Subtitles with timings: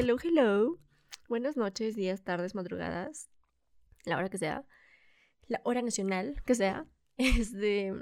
[0.00, 0.78] Hello, hello.
[1.28, 3.28] Buenas noches, días, tardes, madrugadas,
[4.04, 4.64] la hora que sea,
[5.48, 6.86] la hora nacional que sea.
[7.16, 8.00] Es de.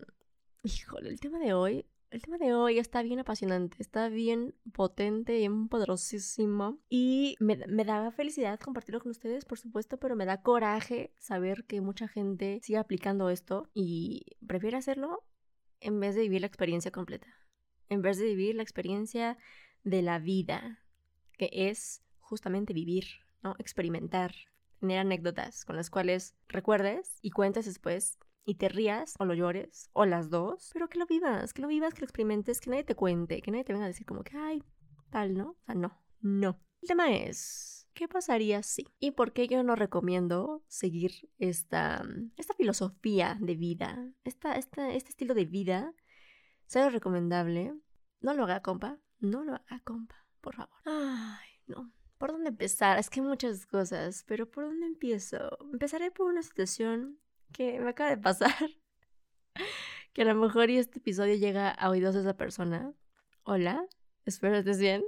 [0.63, 1.87] Híjole, el tema de hoy.
[2.11, 6.79] El tema de hoy está bien apasionante, está bien potente, bien poderosísimo.
[6.91, 11.65] Y me, me da felicidad compartirlo con ustedes, por supuesto, pero me da coraje saber
[11.65, 15.25] que mucha gente sigue aplicando esto y prefiere hacerlo
[15.81, 17.29] en vez de vivir la experiencia completa.
[17.89, 19.39] En vez de vivir la experiencia
[19.83, 20.86] de la vida,
[21.37, 23.07] que es justamente vivir,
[23.43, 23.55] ¿no?
[23.59, 24.35] Experimentar,
[24.81, 29.91] tener anécdotas con las cuales recuerdes y cuentes después y te rías o lo llores
[29.93, 32.85] o las dos, pero que lo vivas, que lo vivas, que lo experimentes, que nadie
[32.85, 34.63] te cuente, que nadie te venga a decir como que, ay,
[35.11, 35.51] tal, ¿no?
[35.51, 36.61] O sea, no, no.
[36.83, 38.87] El tema es, ¿qué pasaría si?
[39.01, 42.05] ¿Y por qué yo no recomiendo seguir esta,
[42.37, 45.93] esta filosofía de vida, esta, esta, este estilo de vida?
[46.67, 47.75] Ser recomendable.
[48.21, 48.99] No lo haga, compa.
[49.19, 50.71] No lo haga, compa por favor.
[50.85, 51.91] Ay, no.
[52.19, 53.01] ¿Por dónde empezar?
[53.01, 55.59] Es que hay muchas cosas, pero ¿por dónde empiezo?
[55.73, 57.19] Empezaré por una situación
[57.53, 58.55] que me acaba de pasar.
[60.13, 62.95] que a lo mejor este episodio llega a oídos de esa persona.
[63.43, 63.89] Hola,
[64.25, 65.03] espero estés bien.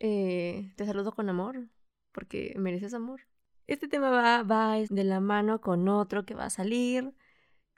[0.00, 1.68] Eh, te saludo con amor,
[2.10, 3.20] porque mereces amor.
[3.68, 7.14] Este tema va, va de la mano con otro que va a salir,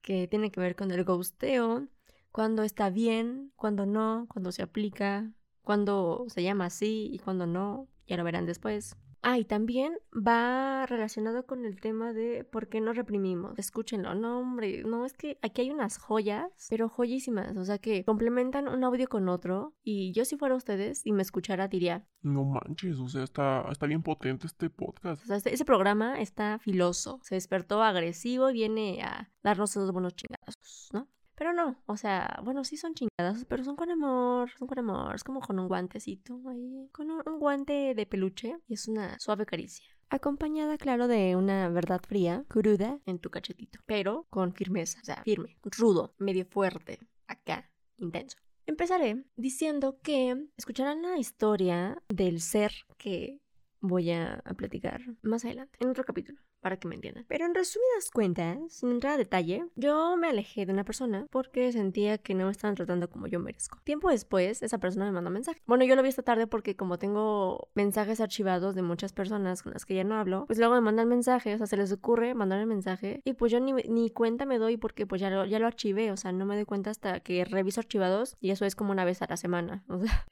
[0.03, 1.87] que tiene que ver con el ghosteo,
[2.33, 5.31] cuando está bien, cuando no, cuando se aplica,
[5.67, 8.97] cuando se llama así y cuando no, ya lo verán después.
[9.23, 13.59] Ah, y también va relacionado con el tema de por qué nos reprimimos.
[13.59, 18.05] Escúchenlo, no, hombre, no, es que aquí hay unas joyas, pero joyísimas, o sea que
[18.05, 19.75] complementan un audio con otro.
[19.83, 23.87] Y yo, si fuera ustedes y me escuchara, diría: No manches, o sea, está, está
[23.87, 25.25] bien potente este podcast.
[25.25, 29.91] O sea, este, ese programa está filoso, se despertó agresivo y viene a darnos unos
[29.91, 31.09] buenos chingazos, ¿no?
[31.37, 35.15] Pero no, o sea, bueno, sí son chingadas, pero son con amor, son con amor,
[35.15, 39.45] es como con un guantecito ahí, con un, guante de peluche y es una suave
[39.45, 39.87] caricia.
[40.09, 45.23] Acompañada, claro, de una verdad fría, cruda, en tu cachetito, pero con firmeza, o sea,
[45.25, 48.39] firme, rudo, medio fuerte, acá, intenso.
[48.65, 53.41] Empezaré diciendo que escucharán la historia del ser que
[53.81, 57.25] voy a platicar más adelante, en otro capítulo para que me entiendan.
[57.29, 61.71] Pero en resumidas cuentas, sin entrar a detalle, yo me alejé de una persona porque
[61.71, 63.79] sentía que no me estaban tratando como yo merezco.
[63.85, 65.63] Tiempo después, esa persona me mandó un mensaje.
[65.67, 69.75] Bueno, yo lo vi esta tarde porque como tengo mensajes archivados de muchas personas con
[69.75, 72.35] las que ya no hablo, pues luego me mandan mensajes, o sea, se les ocurre
[72.35, 75.45] mandar el mensaje y pues yo ni, ni cuenta me doy porque pues ya lo,
[75.45, 78.65] ya lo archivé, o sea, no me doy cuenta hasta que reviso archivados y eso
[78.65, 79.85] es como una vez a la semana.
[79.97, 80.27] O sea,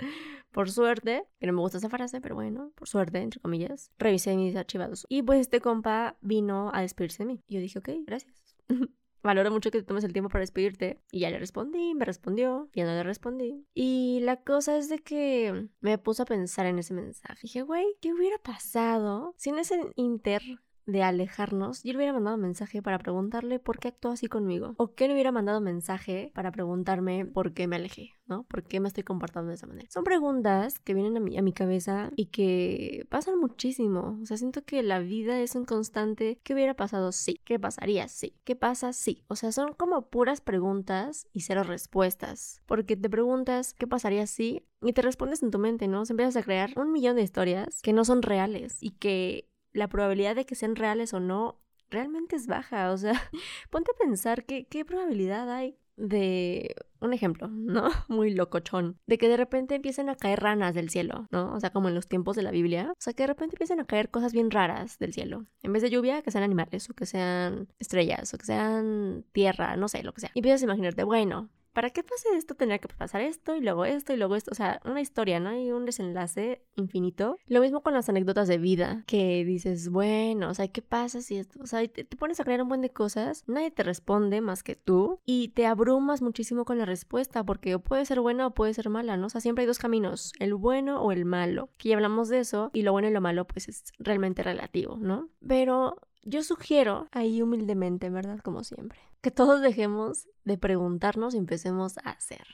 [0.53, 4.35] por suerte, que no me gusta esa frase, pero bueno, por suerte, entre comillas, revisé
[4.37, 5.07] mis archivados.
[5.09, 7.45] Y pues este compa vino a despedirse de mí.
[7.47, 8.57] Yo dije, ok, gracias.
[9.23, 11.01] Valoro mucho que te tomes el tiempo para despedirte.
[11.11, 13.67] Y ya le respondí, me respondió, ya no le respondí.
[13.75, 17.41] Y la cosa es de que me puse a pensar en ese mensaje.
[17.43, 20.43] Dije, güey, ¿qué hubiera pasado si en ese inter
[20.87, 24.75] de alejarnos, yo le hubiera mandado mensaje para preguntarle por qué actuó así conmigo.
[24.77, 28.45] O que le hubiera mandado mensaje para preguntarme por qué me alejé, ¿no?
[28.45, 29.89] ¿Por qué me estoy comportando de esa manera?
[29.91, 34.19] Son preguntas que vienen a mi, a mi cabeza y que pasan muchísimo.
[34.23, 36.39] O sea, siento que la vida es un constante.
[36.43, 37.13] ¿Qué hubiera pasado?
[37.13, 37.41] Sí.
[37.45, 38.09] ¿Qué pasaría?
[38.09, 38.35] Sí.
[38.45, 38.93] ¿Qué pasa?
[38.93, 39.25] Sí.
[39.29, 42.63] O sea, son como puras preguntas y cero respuestas.
[42.67, 46.05] Porque te preguntas qué pasaría si y te respondes en tu mente, ¿no?
[46.05, 49.89] Se empiezas a crear un millón de historias que no son reales y que la
[49.89, 52.91] probabilidad de que sean reales o no realmente es baja.
[52.93, 53.13] O sea,
[53.71, 57.89] ponte a pensar que, qué probabilidad hay de un ejemplo, ¿no?
[58.09, 58.99] Muy locochón.
[59.07, 61.53] De que de repente empiecen a caer ranas del cielo, ¿no?
[61.53, 62.91] O sea, como en los tiempos de la Biblia.
[62.93, 65.47] O sea, que de repente empiecen a caer cosas bien raras del cielo.
[65.63, 69.77] En vez de lluvia, que sean animales, o que sean estrellas, o que sean tierra,
[69.77, 70.31] no sé, lo que sea.
[70.35, 73.85] Y empiezas a imaginarte, bueno, para que pase esto tendría que pasar esto y luego
[73.85, 74.53] esto y luego esto.
[74.53, 75.51] O sea, una historia, ¿no?
[75.51, 77.37] Hay un desenlace infinito.
[77.47, 81.37] Lo mismo con las anécdotas de vida, que dices, bueno, o sea, ¿qué pasa si
[81.37, 81.59] esto?
[81.61, 84.63] O sea, te, te pones a crear un buen de cosas, nadie te responde más
[84.63, 88.73] que tú y te abrumas muchísimo con la respuesta porque puede ser buena o puede
[88.73, 89.27] ser mala, ¿no?
[89.27, 91.71] O sea, siempre hay dos caminos, el bueno o el malo.
[91.77, 94.97] Que ya hablamos de eso y lo bueno y lo malo pues es realmente relativo,
[94.97, 95.29] ¿no?
[95.47, 98.39] Pero yo sugiero ahí humildemente, ¿verdad?
[98.41, 102.47] Como siempre, que todos dejemos de preguntarnos y empecemos a hacer.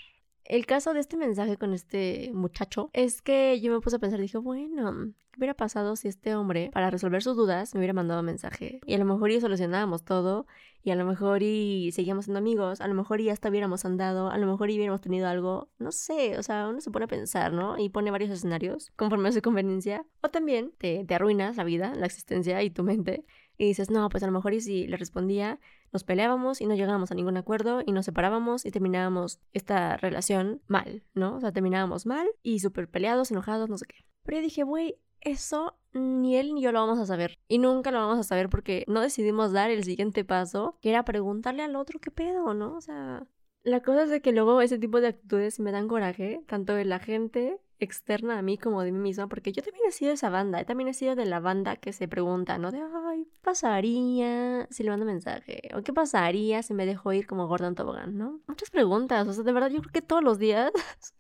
[0.45, 4.21] El caso de este mensaje con este muchacho es que yo me puse a pensar,
[4.21, 8.19] dije, bueno, ¿Qué hubiera pasado si este hombre, para resolver sus dudas, me hubiera mandado
[8.19, 8.81] un mensaje?
[8.85, 10.47] Y a lo mejor y solucionábamos todo,
[10.83, 14.29] y a lo mejor y seguíamos siendo amigos, a lo mejor y hasta hubiéramos andado,
[14.29, 17.09] a lo mejor y hubiéramos tenido algo, no sé, o sea, uno se pone a
[17.09, 17.79] pensar, ¿no?
[17.79, 20.05] Y pone varios escenarios conforme a su conveniencia.
[20.21, 23.25] O también te, te arruinas la vida, la existencia y tu mente.
[23.61, 25.61] Y dices, no, pues a lo mejor y si le respondía,
[25.93, 30.63] nos peleábamos y no llegábamos a ningún acuerdo y nos separábamos y terminábamos esta relación
[30.67, 31.37] mal, ¿no?
[31.37, 34.07] O sea, terminábamos mal y súper peleados, enojados, no sé qué.
[34.23, 37.39] Pero yo dije, güey, eso ni él ni yo lo vamos a saber.
[37.49, 41.05] Y nunca lo vamos a saber porque no decidimos dar el siguiente paso, que era
[41.05, 42.75] preguntarle al otro qué pedo, ¿no?
[42.75, 43.27] O sea,
[43.63, 46.87] la cosa es de que luego ese tipo de actitudes me dan coraje, tanto de
[46.87, 50.31] la gente externa a mí como de mí misma, porque yo también he sido esa
[50.31, 52.71] banda, también he sido de la banda que se pregunta, ¿no?
[52.71, 55.63] De, ay, ¿qué pasaría si le mando mensaje?
[55.75, 58.41] ¿O qué pasaría si me dejo ir como Gordon Tobogán, ¿no?
[58.47, 60.71] Muchas preguntas, o sea, de verdad yo creo que todos los días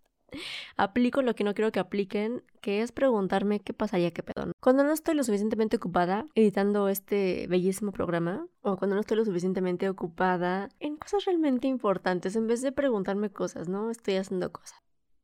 [0.76, 4.52] aplico lo que no quiero que apliquen, que es preguntarme qué pasaría, qué pedo.
[4.60, 9.24] Cuando no estoy lo suficientemente ocupada editando este bellísimo programa, o cuando no estoy lo
[9.24, 13.90] suficientemente ocupada en cosas realmente importantes, en vez de preguntarme cosas, ¿no?
[13.90, 14.80] Estoy haciendo cosas.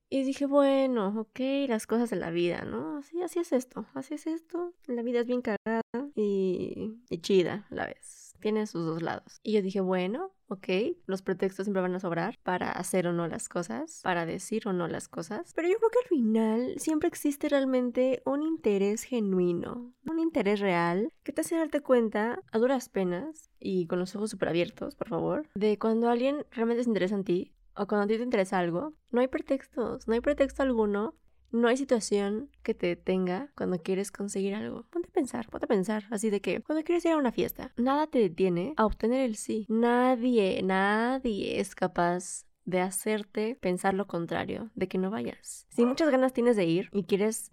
[0.09, 2.99] Y dije, bueno, ok, las cosas de la vida, ¿no?
[2.99, 4.73] Así, así es esto, así es esto.
[4.87, 5.83] La vida es bien cagada
[6.15, 8.35] y, y chida a la vez.
[8.41, 9.41] Tiene sus dos lados.
[9.43, 10.69] Y yo dije, bueno, ok,
[11.07, 14.73] los pretextos siempre van a sobrar para hacer o no las cosas, para decir o
[14.73, 15.53] no las cosas.
[15.55, 21.13] Pero yo creo que al final siempre existe realmente un interés genuino, un interés real
[21.25, 25.09] que te hace darte cuenta a duras penas y con los ojos súper abiertos, por
[25.09, 28.59] favor, de cuando alguien realmente se interesa en ti o cuando a ti te interesa
[28.59, 31.15] algo, no hay pretextos, no hay pretexto alguno,
[31.51, 34.85] no hay situación que te detenga cuando quieres conseguir algo.
[34.91, 37.73] Ponte a pensar, ponte a pensar, así de que cuando quieres ir a una fiesta,
[37.77, 39.67] nada te detiene a obtener el sí.
[39.69, 45.67] Nadie, nadie es capaz de hacerte pensar lo contrario, de que no vayas.
[45.71, 47.53] Si muchas ganas tienes de ir y quieres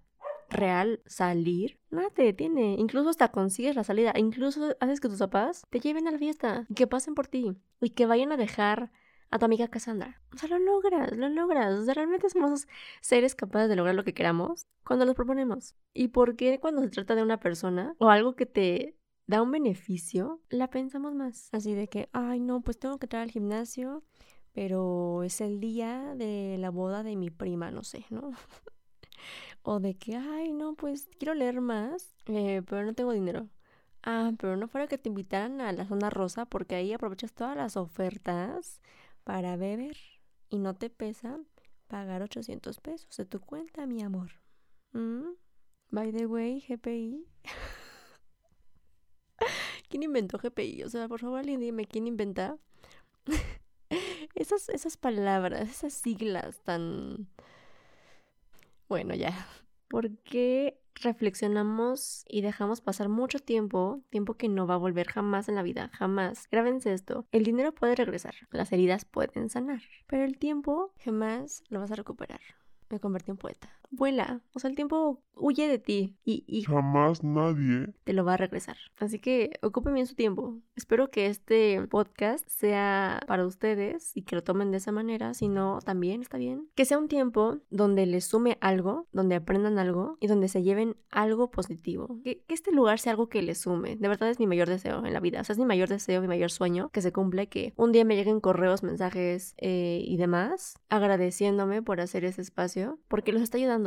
[0.50, 2.76] real salir, nada te detiene.
[2.80, 4.14] Incluso hasta consigues la salida.
[4.16, 7.58] Incluso haces que tus papás te lleven a la fiesta y que pasen por ti
[7.82, 8.92] y que vayan a dejar
[9.34, 10.22] a tu amiga Cassandra.
[10.32, 11.74] O sea, lo logras, lo logras.
[11.74, 12.68] O sea, realmente somos
[13.02, 15.74] seres capaces de lograr lo que queramos cuando los proponemos.
[15.92, 18.96] ¿Y por qué cuando se trata de una persona o algo que te
[19.26, 21.50] da un beneficio, la pensamos más?
[21.52, 24.04] Así de que, ay, no, pues tengo que entrar al gimnasio,
[24.52, 28.34] pero es el día de la boda de mi prima, no sé, ¿no?
[29.64, 33.50] o de que, ay, no, pues quiero leer más, eh, pero no tengo dinero.
[34.04, 37.56] Ah, pero no fuera que te invitaran a la zona rosa porque ahí aprovechas todas
[37.58, 38.82] las ofertas
[39.24, 39.98] para beber
[40.50, 41.40] y no te pesa
[41.88, 44.32] pagar 800 pesos de tu cuenta, mi amor.
[44.92, 45.34] ¿Mm?
[45.92, 47.26] By the way, GPI.
[49.90, 50.84] ¿Quién inventó GPI?
[50.84, 52.58] O sea, por favor, alguien dime quién inventa
[54.36, 57.28] esas, esas palabras, esas siglas tan...
[58.90, 59.48] Bueno, ya.
[59.94, 65.50] ¿Por qué reflexionamos y dejamos pasar mucho tiempo, tiempo que no va a volver jamás
[65.50, 66.48] en la vida, jamás.
[66.50, 71.80] Grábense esto, el dinero puede regresar, las heridas pueden sanar, pero el tiempo jamás lo
[71.80, 72.42] vas a recuperar.
[72.90, 73.70] Me convertí en poeta.
[73.96, 78.38] Vuela, o sea, el tiempo huye de ti y, jamás nadie te lo va a
[78.38, 78.78] regresar.
[79.00, 80.60] Así que ocupen bien su tiempo.
[80.76, 85.34] Espero que este podcast sea para ustedes y que lo tomen de esa manera.
[85.34, 86.70] Si no, también está bien.
[86.76, 90.96] Que sea un tiempo donde les sume algo, donde aprendan algo y donde se lleven
[91.12, 92.20] algo positivo.
[92.24, 93.96] Que, este lugar sea algo que les sume.
[93.96, 95.42] De verdad es mi mayor deseo en la vida.
[95.42, 97.48] O sea, es mi mayor deseo, mi mayor sueño que se cumple.
[97.48, 103.00] Que un día me lleguen correos, mensajes eh, y demás agradeciéndome por hacer ese espacio
[103.08, 103.83] porque los está ayudando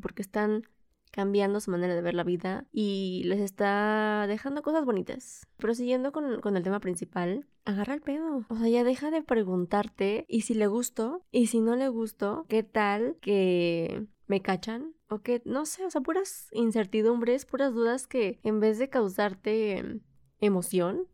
[0.00, 0.64] porque están
[1.10, 5.46] cambiando su manera de ver la vida y les está dejando cosas bonitas.
[5.56, 8.44] Pero siguiendo con, el tema principal, agarra el pedo.
[8.48, 12.44] O sea, ya deja de preguntarte y si le gustó y si no le gustó,
[12.48, 14.94] ¿qué tal que me cachan?
[15.08, 20.00] O que, no sé, o sea, puras incertidumbres, puras dudas que en vez de causarte
[20.40, 21.08] emoción,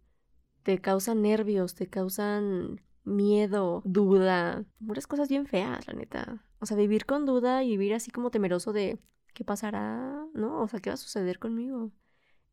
[0.64, 6.44] te causan nervios, te causan miedo, duda, puras cosas bien feas, la neta.
[6.61, 8.99] O sea, vivir con duda y vivir así como temeroso de
[9.35, 10.62] qué pasará, ¿no?
[10.62, 11.90] O sea, qué va a suceder conmigo.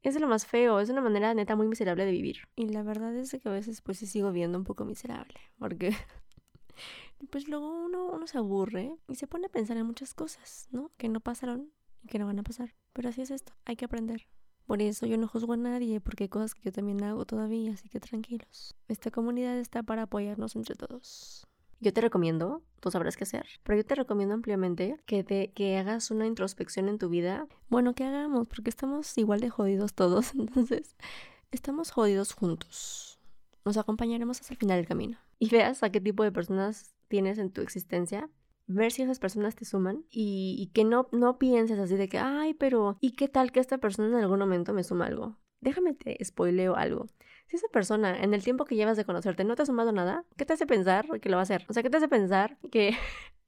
[0.01, 2.47] Es lo más feo, es una manera neta muy miserable de vivir.
[2.55, 5.93] Y la verdad es que a veces pues sí sigo viendo un poco miserable, porque
[7.29, 10.91] pues luego uno, uno se aburre y se pone a pensar en muchas cosas, ¿no?
[10.97, 12.75] Que no pasaron y que no van a pasar.
[12.93, 14.27] Pero así es esto, hay que aprender.
[14.69, 17.73] Por eso yo no juzgo a nadie, porque hay cosas que yo también hago todavía,
[17.73, 18.75] así que tranquilos.
[18.87, 21.47] Esta comunidad está para apoyarnos entre todos.
[21.79, 25.79] Yo te recomiendo, tú sabrás qué hacer, pero yo te recomiendo ampliamente que, te, que
[25.79, 27.47] hagas una introspección en tu vida.
[27.67, 30.95] Bueno, que hagamos, porque estamos igual de jodidos todos, entonces
[31.49, 33.17] estamos jodidos juntos.
[33.65, 35.17] Nos acompañaremos hasta el final del camino.
[35.39, 38.29] Y veas a qué tipo de personas tienes en tu existencia
[38.69, 42.53] ver si esas personas te suman y, que no, no pienses así de que, ay,
[42.53, 45.37] pero ¿y qué tal que esta persona en algún momento me suma algo?
[45.59, 47.07] Déjame te spoileo algo.
[47.47, 50.23] Si esa persona en el tiempo que llevas de conocerte no te ha sumado nada,
[50.37, 51.65] ¿qué te hace pensar que lo va a hacer?
[51.67, 52.91] O sea, ¿qué te hace pensar que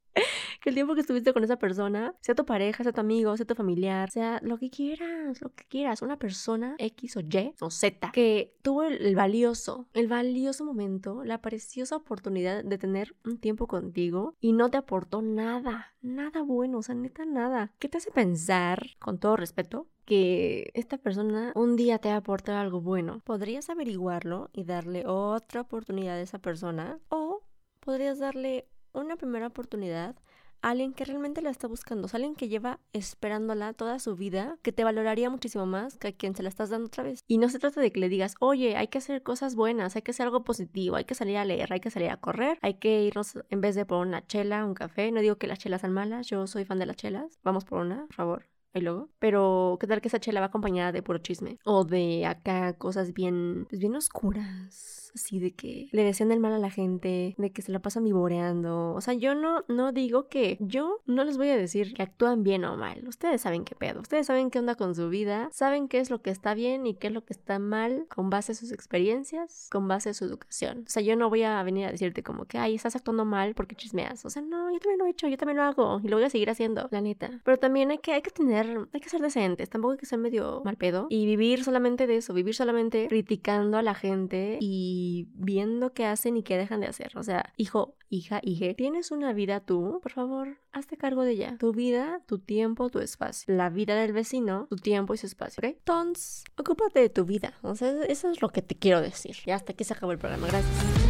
[0.62, 3.46] que el tiempo que estuviste con esa persona, sea tu pareja, sea tu amigo, sea
[3.46, 7.72] tu familiar, sea lo que quieras, lo que quieras, una persona X o Y o
[7.72, 13.68] Z que tuvo el, valioso, el valioso momento, la preciosa oportunidad de tener un tiempo
[13.68, 17.74] contigo y no te aportó nada, nada bueno, o sea, neta nada.
[17.80, 22.18] ¿Qué te hace pensar, con todo respeto, que esta persona un día te va a
[22.20, 23.22] aportar algo bueno?
[23.24, 27.44] Podrías averiguarlo y darle otra oportunidad a esa persona o
[27.80, 30.15] podrías darle una primera oportunidad
[30.62, 34.84] alguien que realmente la está buscando, alguien que lleva esperándola toda su vida, que te
[34.84, 37.20] valoraría muchísimo más que a quien se la estás dando otra vez.
[37.27, 40.01] Y no se trata de que le digas, oye, hay que hacer cosas buenas, hay
[40.01, 42.75] que hacer algo positivo, hay que salir a leer, hay que salir a correr, hay
[42.75, 45.12] que irnos en vez de por una chela, un café.
[45.12, 47.39] No digo que las chelas sean malas, yo soy fan de las chelas.
[47.44, 49.10] Vamos por una, por favor y luego.
[49.20, 51.58] Pero, ¿qué tal que esa chela va acompañada de puro chisme?
[51.65, 56.53] O de acá cosas bien, pues bien oscuras así de que le desean el mal
[56.53, 58.94] a la gente, de que se la pasan vivoreando.
[58.94, 62.44] O sea, yo no, no digo que yo no les voy a decir que actúan
[62.44, 63.08] bien o mal.
[63.08, 64.01] Ustedes saben qué pedo.
[64.01, 66.96] Ustedes saben qué onda con su vida, saben qué es lo que está bien y
[66.96, 70.25] qué es lo que está mal con base a sus experiencias, con base a su
[70.25, 70.84] educación.
[70.88, 73.53] O sea, yo no voy a venir a decirte como que, ay, estás actuando mal
[73.56, 74.25] porque chismeas.
[74.25, 76.25] O sea, no, yo también lo he hecho, yo también lo hago y lo voy
[76.25, 77.41] a seguir haciendo, la neta.
[77.44, 80.20] Pero también hay que, hay que tener, hay que ser decentes, tampoco hay que ser
[80.20, 85.00] medio mal pedo y vivir solamente de eso, vivir solamente criticando a la gente y
[85.34, 87.17] viendo qué hacen y qué dejan de hacer.
[87.17, 91.58] O sea, hijo, hija, hija, tienes una vida tú, por favor, hazte cargo de ella.
[91.60, 93.53] Tu vida, tu tiempo, tu espacio.
[93.53, 95.75] La vida del vecino, tu tiempo y su espacio, ¿ok?
[95.77, 97.53] Entonces, ocúpate de tu vida.
[97.62, 99.38] O sea, eso es lo que te quiero decir.
[99.46, 100.48] Ya hasta aquí se acabó el programa.
[100.48, 101.00] Gracias.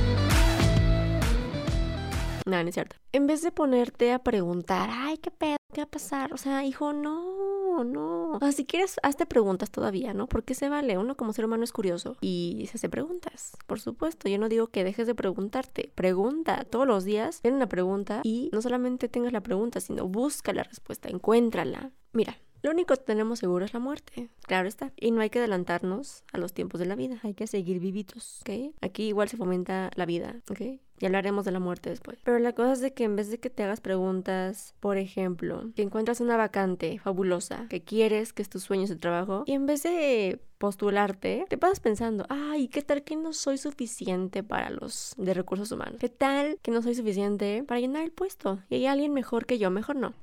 [2.46, 2.96] No, no es cierto.
[3.12, 6.34] En vez de ponerte a preguntar, ay, qué pedo, qué va a pasar.
[6.34, 10.28] O sea, hijo, no, no, O sea, si quieres, hazte preguntas todavía, ¿no?
[10.28, 10.98] Porque se vale.
[10.98, 13.58] Uno como ser humano es curioso y se hace preguntas.
[13.68, 15.92] Por supuesto, yo no digo que dejes de preguntarte.
[15.96, 17.42] Pregunta todos los días.
[17.42, 21.92] Tiene una pregunta y no solamente tengas la pregunta, sino busca la respuesta, encuéntrala.
[22.14, 24.92] Mira, lo único que tenemos seguro es la muerte, claro está.
[24.96, 28.42] Y no hay que adelantarnos a los tiempos de la vida, hay que seguir vivitos,
[28.42, 28.76] ¿ok?
[28.82, 30.62] Aquí igual se fomenta la vida, ¿ok?
[31.00, 32.20] Y hablaremos de la muerte después.
[32.24, 35.72] Pero la cosa es de que en vez de que te hagas preguntas, por ejemplo,
[35.76, 39.66] que encuentras una vacante fabulosa, que quieres, que es tu sueño, de trabajo, y en
[39.66, 45.16] vez de postularte, te pasas pensando, ay, ¿qué tal que no soy suficiente para los
[45.18, 45.98] de recursos humanos?
[46.00, 48.60] ¿Qué tal que no soy suficiente para llenar el puesto?
[48.70, 50.14] Y hay alguien mejor que yo, mejor no.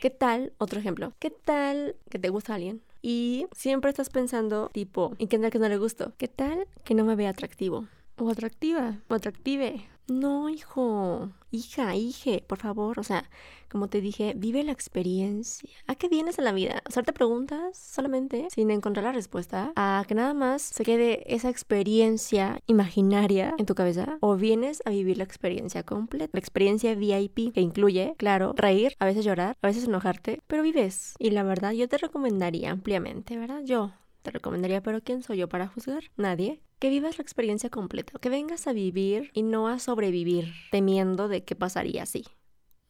[0.00, 0.52] ¿Qué tal?
[0.58, 1.12] Otro ejemplo.
[1.20, 2.82] ¿Qué tal que te gusta alguien?
[3.02, 6.12] Y siempre estás pensando, tipo, ¿y qué tal que no le gusto?
[6.18, 7.86] ¿Qué tal que no me vea atractivo?
[8.18, 9.86] O atractiva, o atractive.
[10.08, 13.30] No, hijo, hija, hije, por favor, o sea,
[13.70, 15.68] como te dije, vive la experiencia.
[15.86, 16.82] ¿A qué vienes a la vida?
[16.84, 19.72] ¿Hacerte preguntas solamente sin encontrar la respuesta?
[19.76, 24.18] ¿A que nada más se quede esa experiencia imaginaria en tu cabeza?
[24.20, 26.30] ¿O vienes a vivir la experiencia completa?
[26.32, 31.14] La experiencia VIP que incluye, claro, reír, a veces llorar, a veces enojarte, pero vives.
[31.18, 33.62] Y la verdad, yo te recomendaría ampliamente, ¿verdad?
[33.64, 33.92] Yo
[34.24, 36.02] te recomendaría, pero ¿quién soy yo para juzgar?
[36.16, 41.28] Nadie que vivas la experiencia completa, que vengas a vivir y no a sobrevivir temiendo
[41.28, 42.24] de qué pasaría así.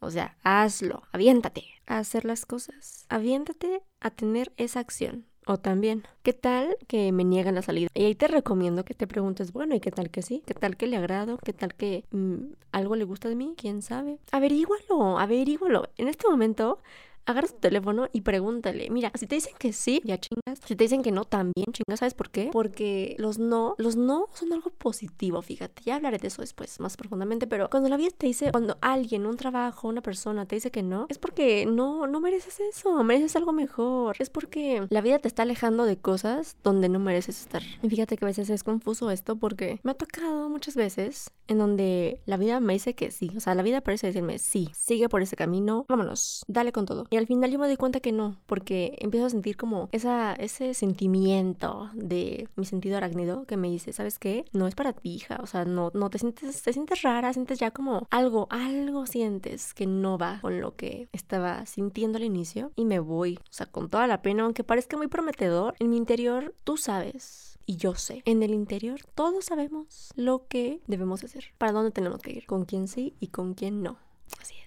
[0.01, 5.27] O sea, hazlo, aviéntate a hacer las cosas, aviéntate a tener esa acción.
[5.47, 7.89] O también, ¿qué tal que me niegan la salida?
[7.95, 10.43] Y ahí te recomiendo que te preguntes, bueno, ¿y qué tal que sí?
[10.47, 11.39] ¿Qué tal que le agrado?
[11.39, 13.55] ¿Qué tal que mm, algo le gusta de mí?
[13.57, 14.19] ¿Quién sabe?
[14.33, 15.89] Averígualo, averígualo.
[15.99, 16.81] En este momento,
[17.27, 18.91] agarra tu teléfono y pregúntale.
[18.91, 20.61] Mira, si te dicen que sí, ya chingas.
[20.65, 22.01] Si te dicen que no, también chingas.
[22.01, 22.51] ¿Sabes por qué?
[22.53, 25.83] Porque los no, los no son algo positivo, fíjate.
[25.85, 27.47] Ya hablaré de eso después, más profundamente.
[27.47, 30.83] Pero cuando la vida te dice, cuando alguien, un trabajo, una persona te dice que
[30.83, 33.03] no, es porque no, no mereces eso.
[33.05, 34.17] Mereces algo mejor.
[34.19, 37.63] Es porque la vida te está alejando de cosas donde no mereces estar.
[37.83, 41.59] Y fíjate que a veces es confuso esto porque me ha tocado muchas veces en
[41.59, 43.31] donde la vida me dice que sí.
[43.37, 47.07] O sea, la vida parece decirme sí, sigue por ese camino, vámonos, dale con todo.
[47.15, 50.33] Y al final yo me doy cuenta que no, porque empiezo a sentir como esa,
[50.33, 54.45] ese sentimiento de mi sentido arácnido que me dice, ¿sabes qué?
[54.51, 55.39] No es para ti, hija.
[55.41, 59.75] O sea, no, no te sientes, te sientes rara, sientes ya como algo, algo sientes
[59.75, 63.39] que no va con lo que estaba sintiendo al inicio y me voy.
[63.45, 67.61] O sea, con toda la pena, aunque parezca muy prometedor, en mi interior tú sabes
[67.65, 68.23] y yo sé.
[68.25, 72.65] En el interior todos sabemos lo que debemos hacer, para dónde tenemos que ir, con
[72.65, 73.99] quién sí y con quién no.
[74.41, 74.64] Así es.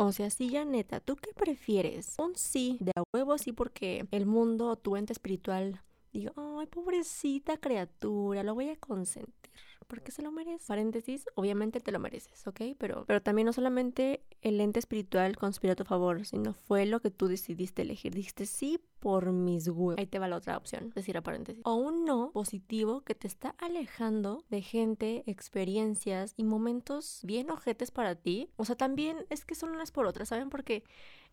[0.00, 2.14] O sea, sí, ya neta, ¿tú qué prefieres?
[2.18, 7.58] Un sí de a huevo, sí, porque el mundo, tu ente espiritual, digo, ay, pobrecita
[7.58, 9.50] criatura, lo voy a consentir.
[9.88, 10.66] Porque se lo merece.
[10.68, 12.60] Paréntesis, obviamente te lo mereces, ¿ok?
[12.78, 17.00] Pero, pero también no solamente el ente espiritual conspira a tu favor, sino fue lo
[17.00, 18.14] que tú decidiste elegir.
[18.14, 19.98] Dijiste sí por mis huevos.
[19.98, 21.62] Ahí te va la otra opción, decir a paréntesis.
[21.64, 27.90] O un no positivo que te está alejando de gente, experiencias y momentos bien ojetes
[27.90, 28.50] para ti.
[28.56, 30.50] O sea, también es que son unas por otras, ¿saben?
[30.50, 30.84] Porque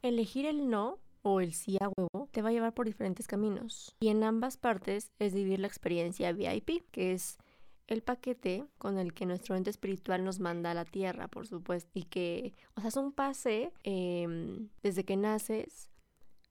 [0.02, 3.96] elegir el no o el sí a huevo te va a llevar por diferentes caminos.
[4.00, 7.40] Y en ambas partes es vivir la experiencia VIP, que es
[7.88, 11.92] el paquete con el que nuestro ente espiritual nos manda a la tierra, por supuesto.
[11.94, 15.90] Y que, o sea, es un pase em, desde que naces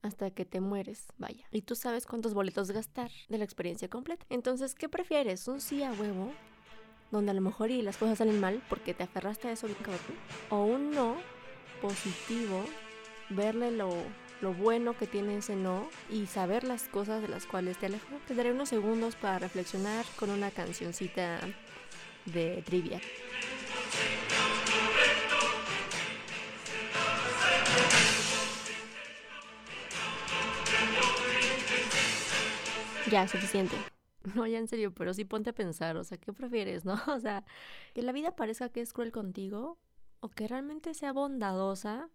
[0.03, 1.47] hasta que te mueres, vaya.
[1.51, 4.27] Y tú sabes cuántos boletos gastar de la experiencia completa.
[4.29, 5.49] Entonces, ¿qué prefieres?
[5.49, 6.31] ¿Un sí a huevo?
[7.11, 9.79] Donde a lo mejor y las cosas salen mal porque te aferraste a eso bien.
[10.51, 11.17] O un no
[11.81, 12.65] positivo,
[13.31, 13.91] verle lo
[14.45, 18.21] lo bueno que tiene ese no y saber las cosas de las cuales te alejo.
[18.29, 21.41] Te daré unos segundos para reflexionar con una cancioncita
[22.27, 23.01] de trivia.
[33.11, 33.77] Ya, suficiente.
[34.35, 36.95] No, ya en serio, pero sí ponte a pensar, o sea, ¿qué prefieres, no?
[37.09, 37.45] O sea,
[37.93, 39.79] que la vida parezca que es cruel contigo
[40.21, 42.09] o que realmente sea bondadosa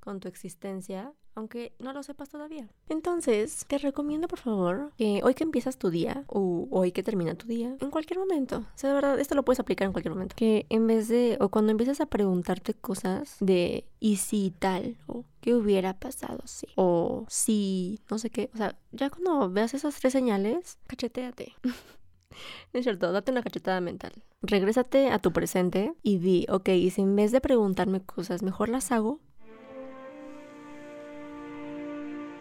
[0.00, 2.68] con tu existencia aunque no lo sepas todavía.
[2.88, 7.34] Entonces, te recomiendo por favor que hoy que empiezas tu día o hoy que termina
[7.34, 10.14] tu día, en cualquier momento, o sea, de verdad, esto lo puedes aplicar en cualquier
[10.14, 14.96] momento, que en vez de, o cuando empieces a preguntarte cosas de y si tal,
[15.06, 19.74] o qué hubiera pasado si, o si, no sé qué, o sea, ya cuando veas
[19.74, 21.54] esas tres señales, cacheteate.
[22.72, 24.12] es cierto, date una cachetada mental.
[24.42, 28.68] Regrésate a tu presente y di, ok, y si en vez de preguntarme cosas, mejor
[28.68, 29.20] las hago,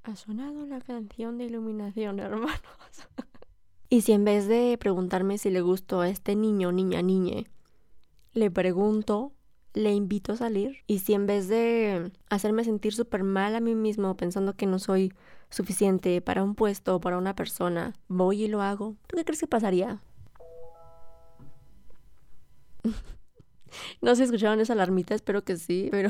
[0.10, 2.60] ha sonado la canción de iluminación, hermanos.
[3.90, 7.48] y si en vez de preguntarme si le gustó a este niño, niña, niñe,
[8.34, 9.34] le pregunto,
[9.74, 10.78] le invito a salir.
[10.88, 14.80] Y si en vez de hacerme sentir súper mal a mí mismo pensando que no
[14.80, 15.14] soy
[15.50, 19.40] suficiente para un puesto o para una persona, voy y lo hago, ¿tú qué crees
[19.40, 20.02] que pasaría?
[24.02, 26.10] no sé si escucharon esa alarmita, espero que sí, pero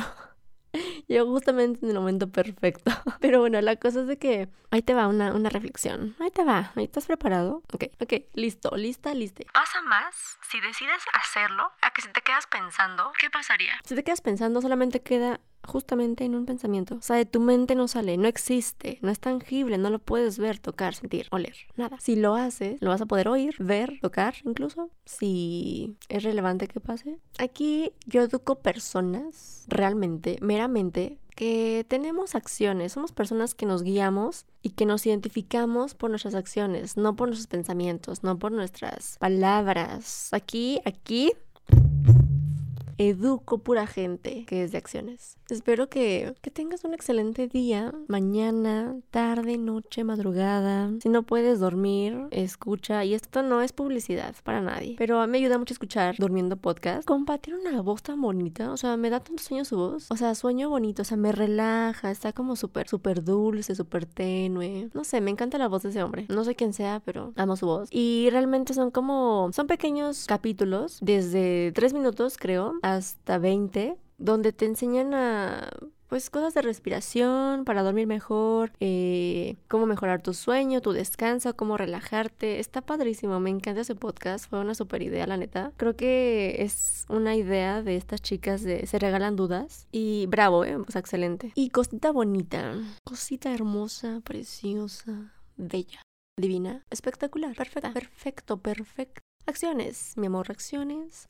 [1.09, 2.91] Llegó justamente en el momento perfecto.
[3.19, 6.15] Pero bueno, la cosa es de que ahí te va una, una reflexión.
[6.19, 6.71] Ahí te va.
[6.75, 7.63] ¿Ahí estás preparado?
[7.73, 9.43] Ok, ok, listo, lista, lista.
[9.51, 13.73] Pasa más si decides hacerlo a que si te quedas pensando, ¿qué pasaría?
[13.83, 16.95] Si te quedas pensando, solamente queda justamente en un pensamiento.
[16.95, 20.37] O sea, de tu mente no sale, no existe, no es tangible, no lo puedes
[20.37, 21.97] ver, tocar, sentir, oler, nada.
[21.99, 26.79] Si lo haces, lo vas a poder oír, ver, tocar incluso, si es relevante que
[26.79, 27.19] pase.
[27.37, 34.71] Aquí yo educo personas realmente, meramente, que tenemos acciones, somos personas que nos guiamos y
[34.71, 40.27] que nos identificamos por nuestras acciones, no por nuestros pensamientos, no por nuestras palabras.
[40.33, 41.31] Aquí, aquí
[42.99, 45.37] educo pura gente que es de acciones.
[45.49, 50.91] Espero que, que tengas un excelente día, mañana, tarde, noche, madrugada.
[51.01, 53.03] Si no puedes dormir, escucha.
[53.05, 57.07] Y esto no es publicidad para nadie, pero me ayuda mucho escuchar durmiendo podcast.
[57.07, 60.11] Compartir una voz tan bonita, o sea, me da tanto sueño su voz.
[60.11, 64.89] O sea, sueño bonito, o sea, me relaja, está como súper, súper dulce, súper tenue.
[64.93, 66.25] No sé, me encanta la voz de ese hombre.
[66.29, 67.87] No sé quién sea, pero amo su voz.
[67.91, 74.65] Y realmente son como, son pequeños capítulos, desde tres minutos creo, hasta 20, donde te
[74.65, 75.69] enseñan a
[76.09, 81.77] pues cosas de respiración para dormir mejor, eh, cómo mejorar tu sueño, tu descanso, cómo
[81.77, 82.59] relajarte.
[82.59, 85.71] Está padrísimo, me encanta ese podcast, fue una super idea, la neta.
[85.77, 90.79] Creo que es una idea de estas chicas de se regalan dudas y bravo, eh,
[90.83, 91.51] pues excelente.
[91.53, 92.73] Y cosita bonita,
[93.03, 96.01] cosita hermosa, preciosa, bella,
[96.37, 99.21] divina, espectacular, perfecta, perfecto, perfecto.
[99.45, 101.29] Acciones, mi amor, acciones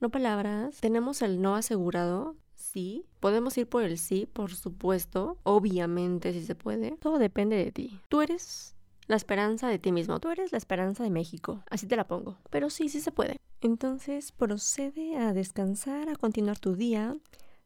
[0.00, 0.80] no palabras.
[0.80, 2.36] Tenemos el no asegurado.
[2.54, 3.04] Sí.
[3.20, 5.38] Podemos ir por el sí, por supuesto.
[5.42, 6.92] Obviamente, si se puede.
[6.98, 8.00] Todo depende de ti.
[8.08, 10.20] Tú eres la esperanza de ti mismo.
[10.20, 11.62] Tú eres la esperanza de México.
[11.70, 12.36] Así te la pongo.
[12.50, 13.36] Pero sí, sí se puede.
[13.60, 17.16] Entonces, procede a descansar, a continuar tu día.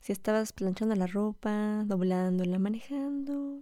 [0.01, 3.61] Si estabas planchando la ropa, doblándola, manejando,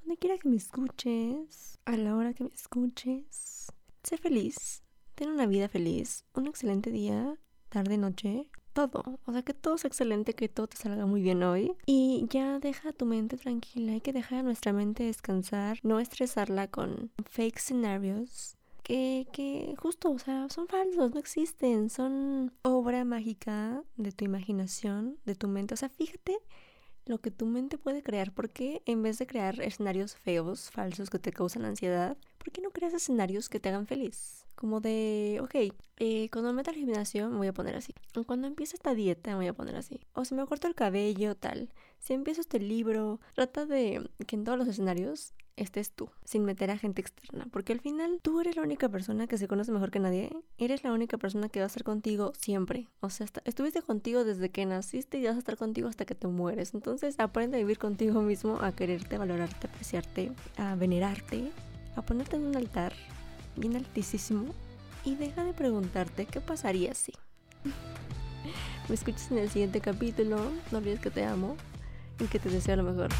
[0.00, 4.82] donde quiera que me escuches, a la hora que me escuches, sé feliz.
[5.14, 7.36] Ten una vida feliz, un excelente día
[7.70, 9.18] tarde, noche, todo.
[9.24, 11.72] O sea, que todo es excelente, que todo te salga muy bien hoy.
[11.86, 13.92] Y ya deja tu mente tranquila.
[13.92, 18.56] Hay que dejar a nuestra mente descansar, no estresarla con fake scenarios.
[18.82, 25.16] Que, que justo, o sea, son falsos, no existen, son obra mágica de tu imaginación,
[25.24, 25.74] de tu mente.
[25.74, 26.38] O sea, fíjate
[27.06, 28.32] lo que tu mente puede crear.
[28.32, 32.60] ¿Por qué en vez de crear escenarios feos, falsos que te causan ansiedad, por qué
[32.60, 34.46] no creas escenarios que te hagan feliz?
[34.54, 37.94] Como de, ok, eh, cuando me meta al gimnasio me voy a poner así.
[38.14, 40.00] O cuando empiece esta dieta me voy a poner así.
[40.12, 41.70] O si me corto el cabello, tal.
[41.98, 46.70] Si empiezo este libro, trata de que en todos los escenarios estés tú, sin meter
[46.70, 47.46] a gente externa.
[47.50, 50.30] Porque al final tú eres la única persona que se conoce mejor que nadie.
[50.58, 52.88] Eres la única persona que va a estar contigo siempre.
[53.00, 56.26] O sea, estuviste contigo desde que naciste y vas a estar contigo hasta que te
[56.26, 56.74] mueres.
[56.74, 61.50] Entonces aprende a vivir contigo mismo, a quererte, a valorarte, a apreciarte, a venerarte,
[61.96, 62.92] a ponerte en un altar
[63.56, 64.46] bien altísimo
[65.04, 67.12] y deja de preguntarte qué pasaría si.
[68.88, 70.38] Me escuchas en el siguiente capítulo.
[70.72, 71.56] No olvides que te amo
[72.18, 73.10] y que te deseo lo mejor.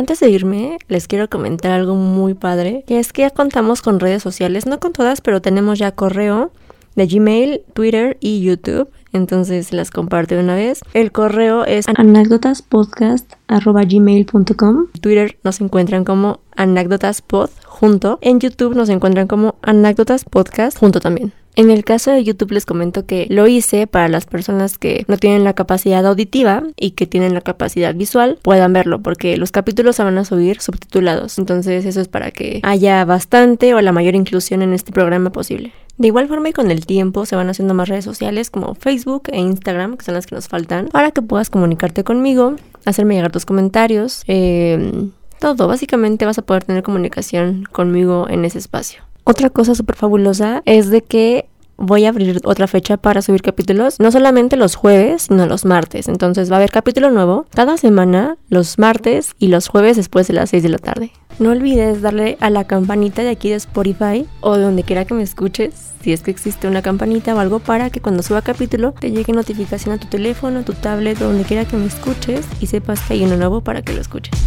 [0.00, 4.00] Antes de irme, les quiero comentar algo muy padre, que es que ya contamos con
[4.00, 6.52] redes sociales, no con todas, pero tenemos ya correo
[6.96, 8.88] de Gmail, Twitter y YouTube.
[9.12, 10.80] Entonces las comparto una vez.
[10.94, 18.18] El correo es anécdotaspodcast.gmail.com Twitter nos encuentran como anécdotaspod junto.
[18.22, 21.34] En YouTube nos encuentran como anécdotas podcast junto también.
[21.60, 25.18] En el caso de YouTube les comento que lo hice para las personas que no
[25.18, 29.96] tienen la capacidad auditiva y que tienen la capacidad visual puedan verlo porque los capítulos
[29.96, 31.38] se van a subir subtitulados.
[31.38, 35.74] Entonces eso es para que haya bastante o la mayor inclusión en este programa posible.
[35.98, 39.24] De igual forma y con el tiempo se van haciendo más redes sociales como Facebook
[39.30, 43.32] e Instagram, que son las que nos faltan, para que puedas comunicarte conmigo, hacerme llegar
[43.32, 45.68] tus comentarios, eh, todo.
[45.68, 49.02] Básicamente vas a poder tener comunicación conmigo en ese espacio.
[49.24, 51.49] Otra cosa súper fabulosa es de que
[51.80, 56.08] voy a abrir otra fecha para subir capítulos, no solamente los jueves, sino los martes.
[56.08, 60.34] Entonces va a haber capítulo nuevo cada semana, los martes y los jueves después de
[60.34, 61.12] las 6 de la tarde.
[61.38, 65.14] No olvides darle a la campanita de aquí de Spotify o de donde quiera que
[65.14, 68.92] me escuches, si es que existe una campanita o algo para que cuando suba capítulo
[68.92, 72.66] te llegue notificación a tu teléfono, a tu tablet, donde quiera que me escuches y
[72.66, 74.38] sepas que hay uno nuevo para que lo escuches.